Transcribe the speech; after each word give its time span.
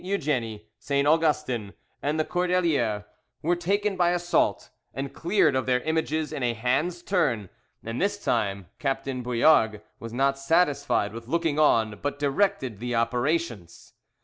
Eugenie, 0.03 0.67
St. 0.79 1.07
Augustin, 1.07 1.73
and 2.01 2.19
the 2.19 2.25
Cordeliers 2.25 3.03
were 3.43 3.55
taken 3.55 3.95
by 3.95 4.09
assault, 4.09 4.71
and 4.95 5.13
cleared 5.13 5.55
of 5.55 5.67
their 5.67 5.81
images 5.81 6.33
in 6.33 6.41
a 6.41 6.55
hand's 6.55 7.03
turn; 7.03 7.49
and 7.83 8.01
this 8.01 8.23
time 8.25 8.65
Captain 8.79 9.21
Bouillargues 9.21 9.79
was 9.99 10.11
not 10.11 10.39
satisfied 10.39 11.13
with 11.13 11.27
looking 11.27 11.59
on, 11.59 11.99
but 12.01 12.17
directed 12.17 12.79
the 12.79 12.95
operations. 12.95 13.93